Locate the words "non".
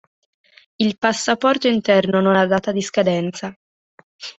2.21-2.35